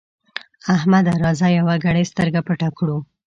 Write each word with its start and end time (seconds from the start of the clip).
احمده! 0.75 1.13
راځه 1.23 1.47
يوه 1.57 1.75
ګړۍ 1.83 2.03
سترګه 2.11 2.39
پټه 2.47 2.69
کړو. 2.77 2.97